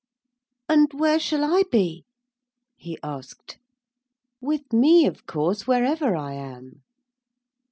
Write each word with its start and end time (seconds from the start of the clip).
'And 0.67 0.91
where 0.93 1.19
shall 1.19 1.43
I 1.43 1.61
be?' 1.71 2.05
he 2.75 2.97
asked. 3.03 3.59
'With 4.41 4.73
me, 4.73 5.05
of 5.05 5.27
course, 5.27 5.67
wherever 5.67 6.15
I 6.15 6.33
am.' 6.33 6.81